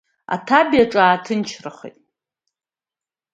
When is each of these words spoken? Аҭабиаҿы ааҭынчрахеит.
Аҭабиаҿы 0.33 0.99
ааҭынчрахеит. 1.03 1.97